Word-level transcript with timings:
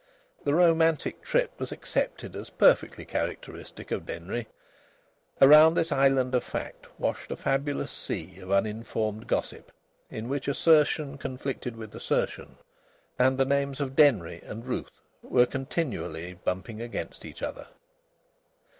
The 0.45 0.55
romantic 0.55 1.21
trip 1.21 1.51
was 1.59 1.71
accepted 1.71 2.35
as 2.35 2.49
perfectly 2.49 3.05
characteristic 3.05 3.91
of 3.91 4.03
Denry. 4.07 4.47
Around 5.39 5.75
this 5.75 5.91
island 5.91 6.33
of 6.33 6.43
fact 6.43 6.87
washed 6.99 7.29
a 7.29 7.35
fabulous 7.35 7.91
sea 7.91 8.39
of 8.39 8.51
uninformed 8.51 9.27
gossip, 9.27 9.71
in 10.09 10.27
which 10.27 10.47
assertion 10.47 11.19
conflicted 11.19 11.75
with 11.75 11.93
assertion, 11.93 12.55
and 13.19 13.37
the 13.37 13.45
names 13.45 13.79
of 13.79 13.95
Denry 13.95 14.41
and 14.43 14.65
Ruth 14.65 15.01
were 15.21 15.45
continually 15.45 16.33
bumping 16.33 16.81
against 16.81 17.23
each 17.23 17.43
other. 17.43 17.67